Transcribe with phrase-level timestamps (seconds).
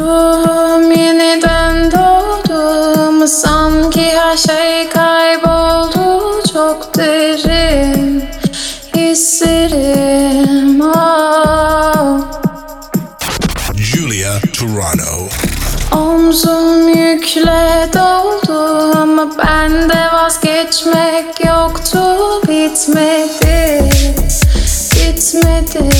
[0.00, 6.42] Uçtum yeniden doğdum Sanki her şey kayboldu.
[6.52, 8.24] Çok derin
[8.96, 10.80] hislerim.
[10.80, 12.20] Oh.
[13.74, 15.28] Julia Toronto
[15.92, 22.00] Omzum yükle doldu ama bende vazgeçmek yoktu.
[22.48, 23.90] Bitmedi
[25.20, 25.99] bitmedi.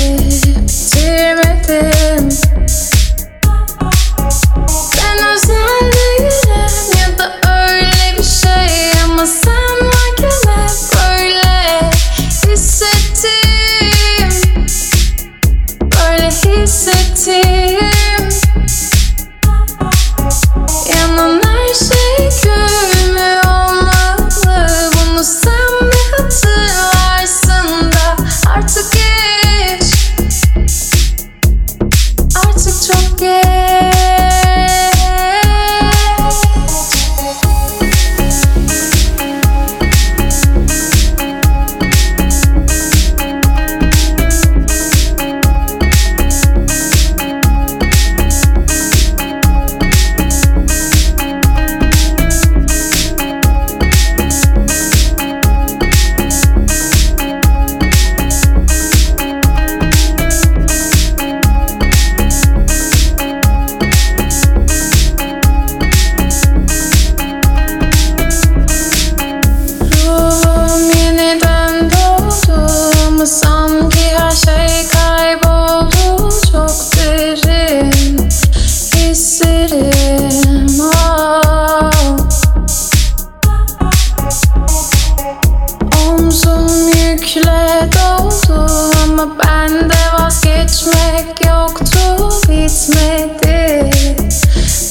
[91.21, 93.91] gerek yoktu Bitmedi,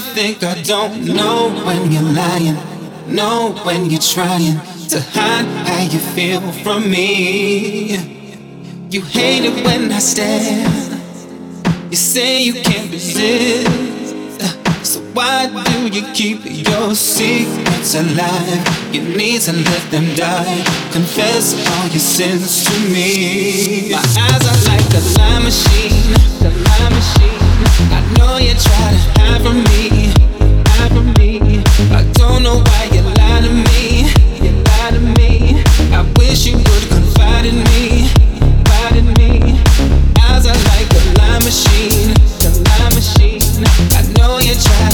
[0.00, 2.56] think I don't know when you're lying,
[3.06, 7.96] know when you're trying to hide how you feel from me.
[8.90, 10.68] You hate it when I stare.
[11.90, 14.01] You say you can't resist.
[15.14, 18.94] Why do you keep your secrets alive?
[18.94, 20.64] You need to let them die.
[20.90, 23.90] Confess all your sins to me.
[23.92, 27.92] My eyes are like a lie machine, the lie machine.
[27.92, 30.12] I know you try to hide from me,
[30.80, 31.60] hide from me.
[31.92, 34.08] I don't know why you lie to me,
[34.40, 35.62] you lie to me.
[35.92, 39.60] I wish you would confide in me, confide in me.
[40.24, 43.42] Eyes are like a lie machine, the lie machine.
[43.92, 44.91] I know you try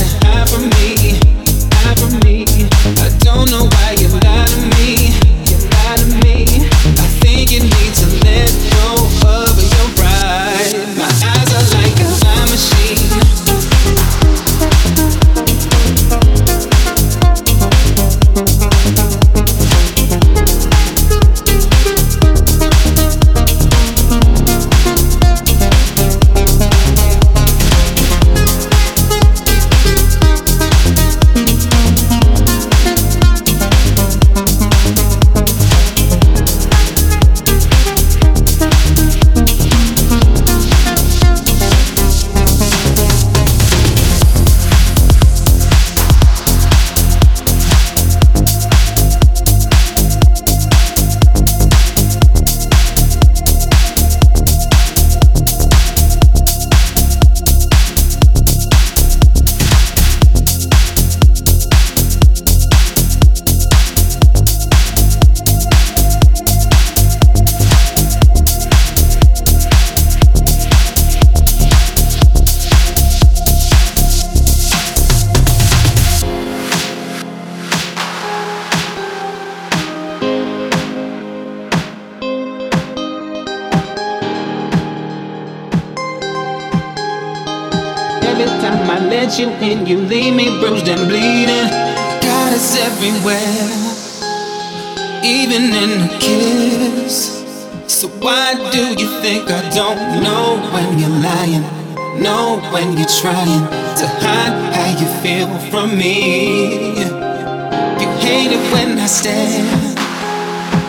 [103.09, 103.64] trying
[103.97, 107.01] to hide how you feel from me.
[107.01, 109.64] You hate it when I stare.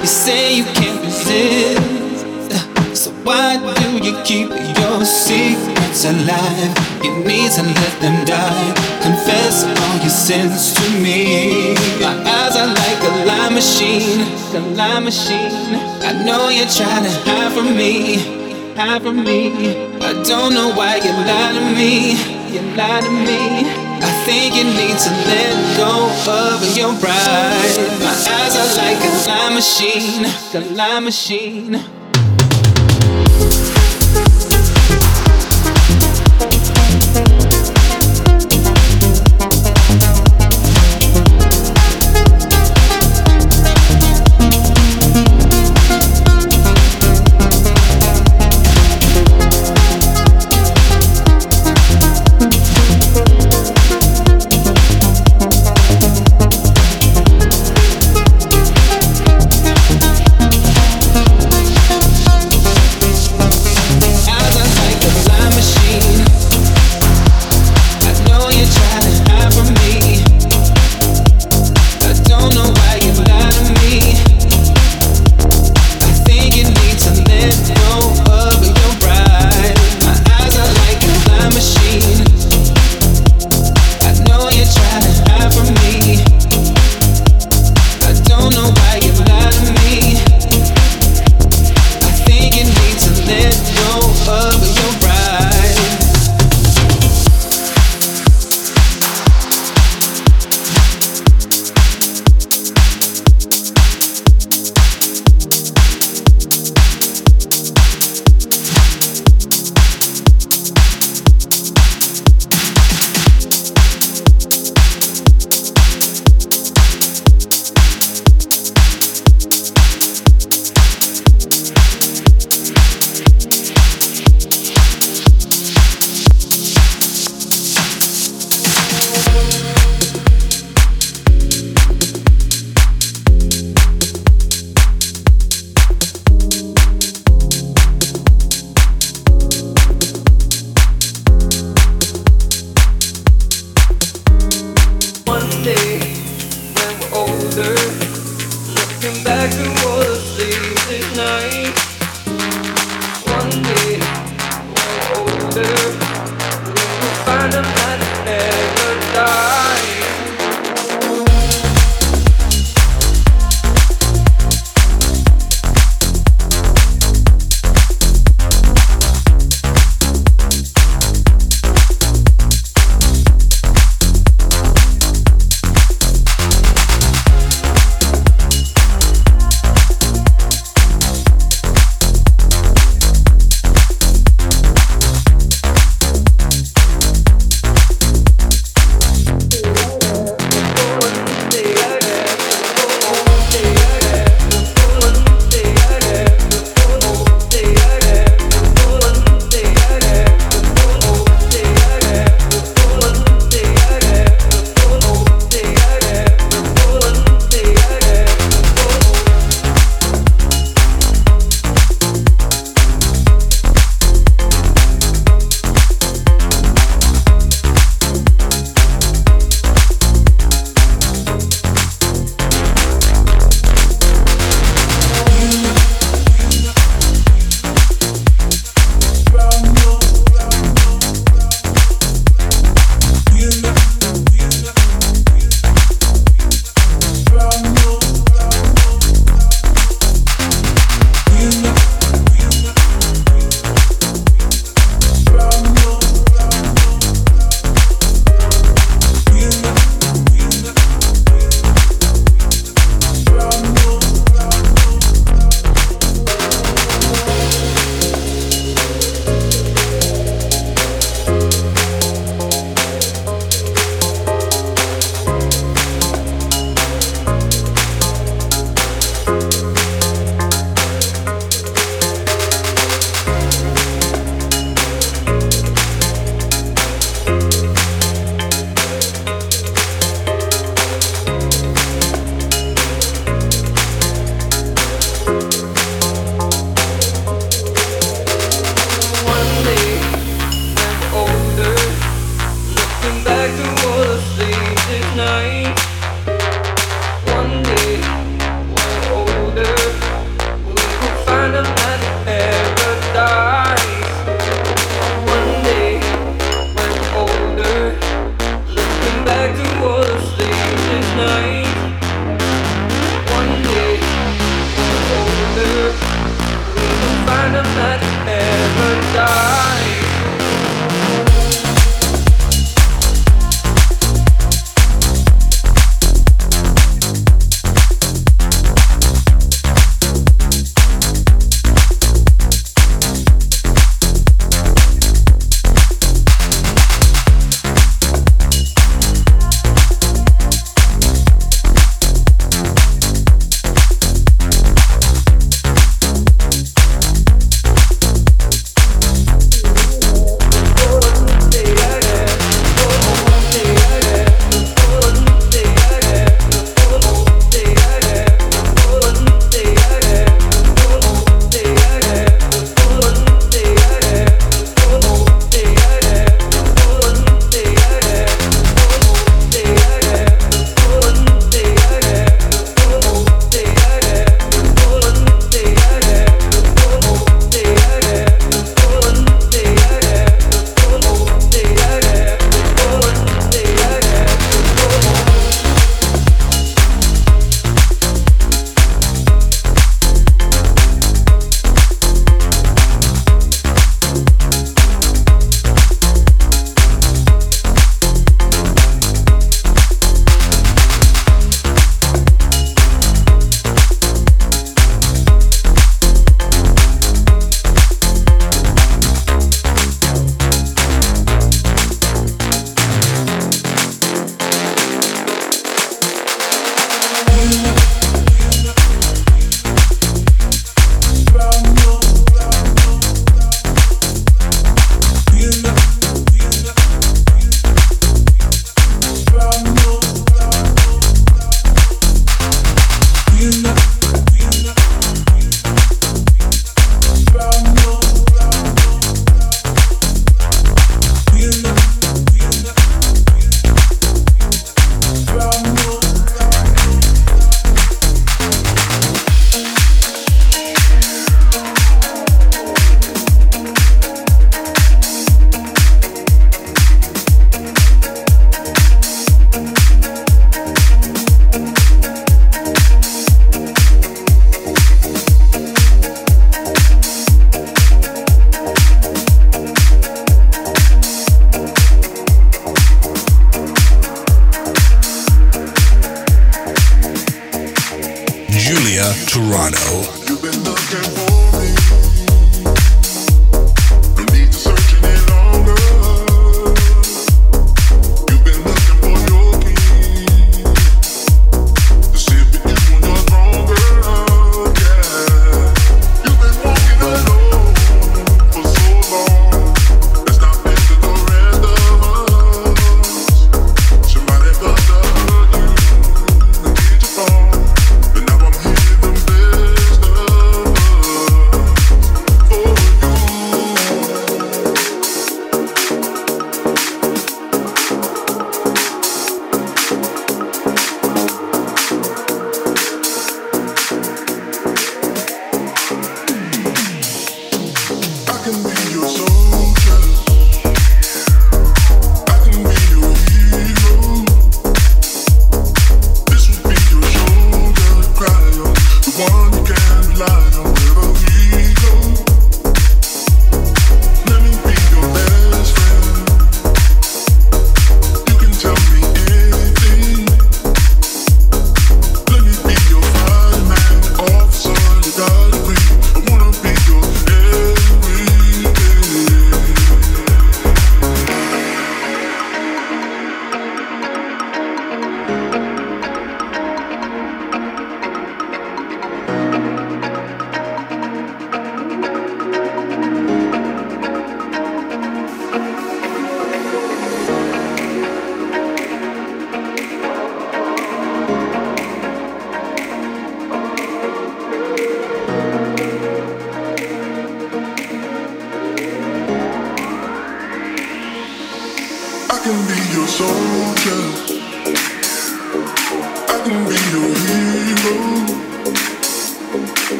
[0.00, 2.52] You say you can't resist.
[2.94, 6.76] So why do you keep your secrets alive?
[7.02, 8.74] You need to let them die.
[9.00, 11.74] Confess all your sins to me.
[12.02, 14.20] My eyes are like a lie machine,
[14.54, 15.80] a lie machine.
[16.04, 19.91] I know you're trying to hide from me, hide from me.
[20.12, 22.12] I don't know why you lie to me,
[22.52, 23.64] you lie to me.
[24.04, 27.78] I think you need to let go of your pride.
[27.98, 32.01] My eyes are like a lie machine, a lie machine.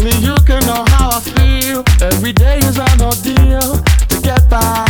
[0.00, 1.84] Only you can know how I feel.
[2.00, 3.76] Every day is an ordeal
[4.08, 4.86] to get by.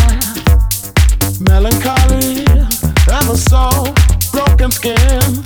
[1.40, 3.92] Melancholy and the soul,
[4.30, 5.42] broken skin,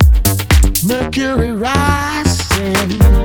[0.86, 3.23] mercury rising.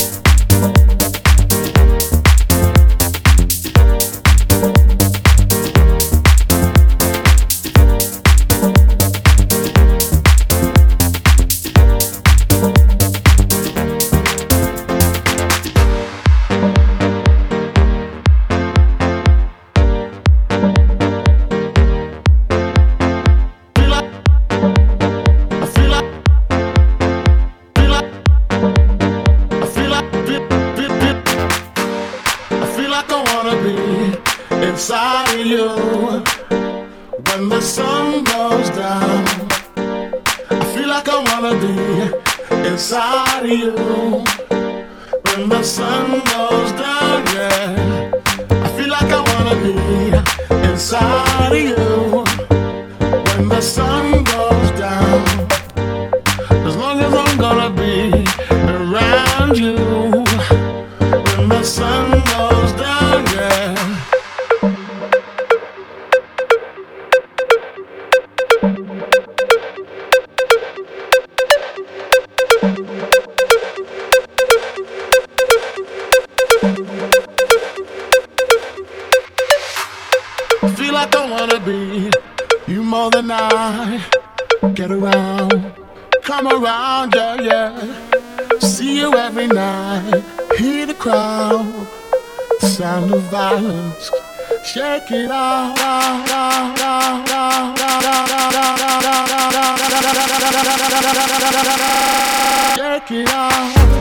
[103.39, 103.98] Shake